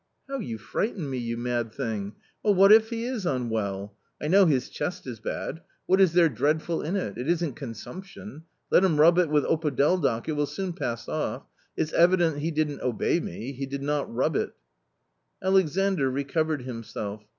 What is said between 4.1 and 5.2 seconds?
I know his chest is